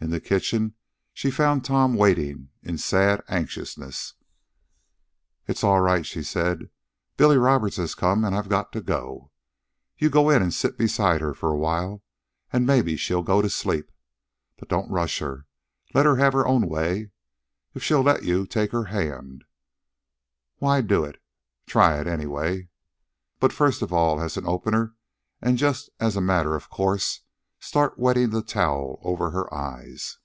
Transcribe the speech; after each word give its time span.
In 0.00 0.10
the 0.10 0.20
kitchen 0.20 0.74
she 1.14 1.30
found 1.30 1.64
Tom 1.64 1.94
waiting 1.94 2.50
in 2.62 2.76
sad 2.76 3.22
anxiousness. 3.26 4.12
"It's 5.48 5.64
all 5.64 5.80
right," 5.80 6.04
she 6.04 6.22
said. 6.22 6.68
"Billy 7.16 7.38
Roberts 7.38 7.76
has 7.78 7.94
come, 7.94 8.22
and 8.22 8.34
I've 8.34 8.50
got 8.50 8.70
to 8.74 8.82
go. 8.82 9.30
You 9.96 10.10
go 10.10 10.28
in 10.28 10.42
and 10.42 10.52
sit 10.52 10.76
beside 10.76 11.22
her 11.22 11.32
for 11.32 11.48
a 11.50 11.56
while, 11.56 12.02
and 12.52 12.66
maybe 12.66 12.98
she'll 12.98 13.22
go 13.22 13.40
to 13.40 13.48
sleep. 13.48 13.90
But 14.58 14.68
don't 14.68 14.90
rush 14.90 15.20
her. 15.20 15.46
Let 15.94 16.04
her 16.04 16.16
have 16.16 16.34
her 16.34 16.46
own 16.46 16.68
way. 16.68 17.10
If 17.72 17.82
she'll 17.82 18.02
let 18.02 18.24
you 18.24 18.44
take 18.46 18.72
her 18.72 18.84
hand, 18.84 19.44
why 20.58 20.82
do 20.82 21.02
it. 21.04 21.16
Try 21.66 21.98
it, 21.98 22.06
anyway. 22.06 22.68
But 23.40 23.54
first 23.54 23.80
of 23.80 23.90
all, 23.90 24.20
as 24.20 24.36
an 24.36 24.44
opener 24.46 24.96
and 25.40 25.56
just 25.56 25.88
as 25.98 26.14
a 26.14 26.20
matter 26.20 26.54
of 26.54 26.68
course, 26.68 27.22
start 27.60 27.98
wetting 27.98 28.28
the 28.28 28.42
towel 28.42 29.00
over 29.02 29.30
her 29.30 29.54
eyes." 29.54 30.18